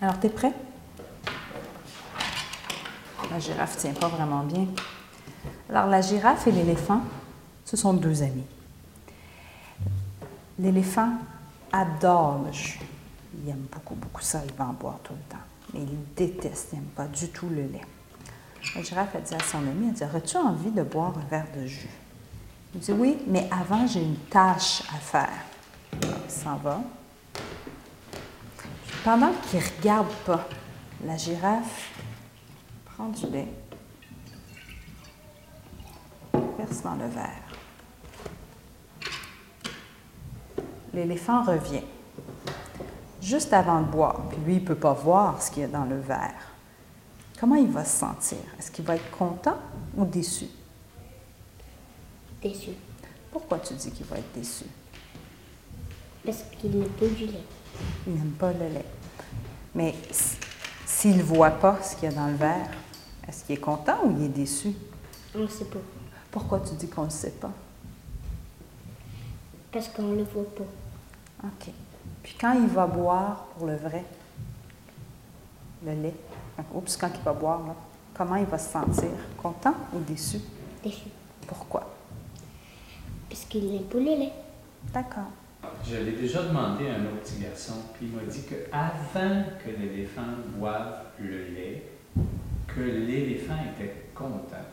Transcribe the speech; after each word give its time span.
Alors, 0.00 0.18
t'es 0.20 0.28
prêt? 0.28 0.52
La 3.30 3.38
girafe 3.38 3.76
tient 3.76 3.92
pas 3.92 4.08
vraiment 4.08 4.44
bien. 4.44 4.66
Alors, 5.68 5.86
la 5.86 6.00
girafe 6.00 6.46
et 6.46 6.52
l'éléphant, 6.52 7.02
ce 7.64 7.76
sont 7.76 7.92
deux 7.94 8.22
amis. 8.22 8.46
L'éléphant 10.58 11.12
adore 11.72 12.42
le 12.46 12.52
jus. 12.52 12.80
Il 13.42 13.50
aime 13.50 13.66
beaucoup, 13.72 13.94
beaucoup 13.94 14.22
ça. 14.22 14.40
Il 14.46 14.54
va 14.54 14.66
en 14.66 14.72
boire 14.72 14.98
tout 15.02 15.12
le 15.12 15.30
temps. 15.30 15.42
Mais 15.74 15.80
il 15.80 16.14
déteste, 16.14 16.68
il 16.72 16.76
n'aime 16.76 16.88
pas 16.88 17.06
du 17.06 17.28
tout 17.28 17.48
le 17.48 17.62
lait. 17.62 17.82
La 18.74 18.82
girafe 18.82 19.16
a 19.16 19.20
dit 19.20 19.34
à 19.34 19.40
son 19.40 19.58
ami, 19.58 19.88
elle 19.88 19.94
dit, 19.94 20.04
aurais-tu 20.04 20.36
envie 20.36 20.70
de 20.70 20.82
boire 20.82 21.12
un 21.16 21.28
verre 21.28 21.46
de 21.56 21.66
jus? 21.66 21.90
Il 22.74 22.80
dit, 22.80 22.92
oui, 22.92 23.18
mais 23.26 23.48
avant, 23.50 23.86
j'ai 23.86 24.02
une 24.02 24.16
tâche 24.30 24.82
à 24.94 24.98
faire. 24.98 25.44
Il 25.92 26.30
s'en 26.30 26.56
va. 26.56 26.80
Pendant 29.04 29.32
qu'il 29.48 29.60
ne 29.60 29.64
regarde 29.64 30.12
pas, 30.26 30.46
la 31.04 31.16
girafe 31.16 31.90
prend 32.84 33.08
du 33.08 33.26
lait, 33.26 33.48
verse 36.58 36.82
dans 36.82 36.96
le 36.96 37.06
verre. 37.06 37.42
L'éléphant 40.92 41.42
revient, 41.42 41.84
juste 43.22 43.52
avant 43.52 43.80
de 43.80 43.86
boire, 43.86 44.28
puis 44.28 44.38
lui, 44.44 44.54
il 44.56 44.62
ne 44.62 44.66
peut 44.66 44.74
pas 44.74 44.94
voir 44.94 45.40
ce 45.40 45.50
qu'il 45.50 45.62
y 45.62 45.64
a 45.64 45.68
dans 45.68 45.84
le 45.84 45.98
verre. 46.00 46.34
Comment 47.38 47.54
il 47.54 47.70
va 47.70 47.84
se 47.84 48.00
sentir? 48.00 48.38
Est-ce 48.58 48.70
qu'il 48.70 48.84
va 48.84 48.96
être 48.96 49.10
content 49.12 49.56
ou 49.96 50.04
déçu? 50.04 50.46
Déçu. 52.42 52.70
Pourquoi 53.30 53.60
tu 53.60 53.74
dis 53.74 53.92
qu'il 53.92 54.06
va 54.06 54.18
être 54.18 54.32
déçu? 54.34 54.64
Parce 56.28 56.44
qu'il 56.60 56.78
n'est 56.78 56.84
pas 56.84 57.06
du 57.06 57.24
lait. 57.24 57.42
Il 58.06 58.12
n'aime 58.12 58.32
pas 58.32 58.52
le 58.52 58.68
lait. 58.68 58.84
Mais 59.74 59.94
s'il 60.84 61.16
ne 61.16 61.22
voit 61.22 61.52
pas 61.52 61.82
ce 61.82 61.96
qu'il 61.96 62.10
y 62.10 62.12
a 62.12 62.14
dans 62.14 62.26
le 62.26 62.34
verre, 62.34 62.68
est-ce 63.26 63.44
qu'il 63.44 63.54
est 63.54 63.60
content 63.60 63.96
ou 64.04 64.10
il 64.10 64.24
est 64.24 64.28
déçu? 64.28 64.74
On 65.34 65.38
ne 65.38 65.46
sait 65.46 65.64
pas. 65.64 65.78
Pourquoi 66.30 66.60
tu 66.60 66.74
dis 66.74 66.86
qu'on 66.86 67.06
ne 67.06 67.10
sait 67.10 67.30
pas? 67.30 67.50
Parce 69.72 69.88
qu'on 69.88 70.02
ne 70.02 70.16
le 70.16 70.24
voit 70.24 70.44
pas. 70.54 70.64
OK. 71.44 71.72
Puis 72.22 72.36
quand 72.38 72.52
il 72.52 72.68
va 72.68 72.86
boire 72.86 73.46
pour 73.56 73.66
le 73.66 73.76
vrai, 73.76 74.04
le 75.82 75.92
lait, 75.92 76.14
oups, 76.74 76.94
quand 76.98 77.10
il 77.14 77.22
va 77.22 77.32
boire, 77.32 77.66
là, 77.68 77.74
comment 78.12 78.36
il 78.36 78.44
va 78.44 78.58
se 78.58 78.70
sentir? 78.70 79.08
Content 79.42 79.76
ou 79.94 80.00
déçu? 80.00 80.40
Déçu. 80.84 81.08
Pourquoi? 81.46 81.90
Parce 83.30 83.46
qu'il 83.46 83.72
n'aime 83.72 83.84
pas 83.84 83.96
le 83.96 84.04
lait. 84.04 84.32
D'accord. 84.92 85.30
Je 85.90 85.96
l'ai 85.96 86.12
déjà 86.12 86.42
demandé 86.42 86.88
à 86.88 86.94
un 86.96 87.04
autre 87.06 87.22
petit 87.22 87.40
garçon, 87.42 87.74
puis 87.94 88.06
il 88.06 88.12
m'a 88.16 88.22
dit 88.30 88.42
que 88.42 88.54
avant 88.72 89.42
que 89.64 89.70
l'éléphant 89.70 90.22
boive 90.56 90.98
le 91.18 91.44
lait, 91.48 91.82
que 92.66 92.80
l'éléphant 92.80 93.54
était 93.74 93.94
content. 94.14 94.66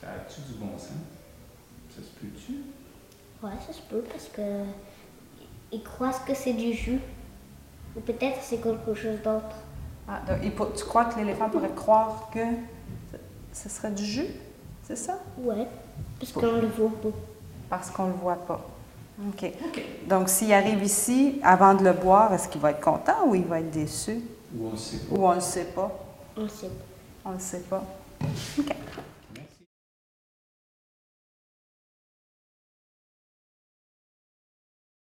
Ça 0.00 0.08
a-tu 0.08 0.40
du 0.52 0.58
bon 0.58 0.76
sens? 0.76 0.90
Ça 1.90 2.02
se 2.02 2.08
peut-tu? 2.20 2.52
Ouais, 3.42 3.52
ça 3.66 3.72
se 3.72 3.82
peut 3.82 4.02
parce 4.10 4.28
que 4.28 4.64
ils 5.70 5.82
croient 5.82 6.12
que 6.26 6.34
c'est 6.34 6.54
du 6.54 6.72
jus. 6.72 6.98
Ou 7.96 8.00
peut-être 8.00 8.38
c'est 8.42 8.58
quelque 8.60 8.94
chose 8.94 9.18
d'autre. 9.22 9.54
Ah, 10.08 10.22
donc, 10.26 10.38
il 10.42 10.52
peut- 10.52 10.68
tu 10.76 10.84
crois 10.84 11.04
que 11.06 11.18
l'éléphant 11.18 11.48
pourrait 11.50 11.74
croire 11.74 12.30
que 12.32 12.40
ce- 13.12 13.16
ce 13.62 13.68
serait 13.68 13.90
du 13.92 14.04
jus? 14.04 14.26
C'est 14.82 14.96
ça? 14.96 15.18
Ouais, 15.38 15.66
parce 16.18 16.32
qu'on 16.32 16.52
ne 16.52 16.60
le 16.62 16.66
voit 16.68 16.90
pas. 17.02 17.08
Parce 17.70 17.90
qu'on 17.90 18.06
ne 18.06 18.12
le 18.12 18.18
voit 18.18 18.36
pas. 18.46 18.66
OK. 19.26 19.52
Donc, 20.06 20.28
s'il 20.28 20.52
arrive 20.52 20.82
ici, 20.82 21.40
avant 21.42 21.74
de 21.74 21.82
le 21.82 21.92
boire, 21.92 22.32
est-ce 22.32 22.48
qu'il 22.48 22.60
va 22.60 22.70
être 22.70 22.80
content 22.80 23.26
ou 23.26 23.34
il 23.34 23.44
va 23.44 23.60
être 23.60 23.70
déçu? 23.70 24.20
Ou 24.56 24.68
on 24.72 24.76
sait 24.76 24.98
pas? 24.98 25.14
Ou 25.14 25.26
on 25.26 25.30
ne 25.30 25.34
le 25.34 25.40
sait 25.40 25.64
pas? 25.64 25.98
On 26.36 26.42
ne 26.42 26.48
sait 26.48 26.68
pas. 26.68 26.84
On 27.24 27.30
ne 27.30 27.34
le 27.34 27.40
sait 27.40 27.60
pas. 27.60 27.84
OK. 28.58 28.76